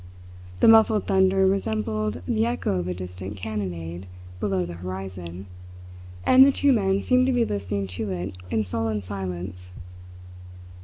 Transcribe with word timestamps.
The 0.61 0.67
muffled 0.67 1.05
thunder 1.05 1.45
resembled 1.45 2.23
the 2.27 2.43
echo 2.47 2.79
of 2.79 2.87
a 2.87 2.93
distant 2.95 3.37
cannonade 3.37 4.07
below 4.39 4.65
the 4.65 4.73
horizon, 4.73 5.45
and 6.25 6.43
the 6.43 6.51
two 6.51 6.73
men 6.73 7.03
seemed 7.03 7.27
to 7.27 7.31
be 7.31 7.45
listening 7.45 7.85
to 7.85 8.09
it 8.09 8.35
in 8.49 8.63
sullen 8.65 9.03
silence. 9.03 9.71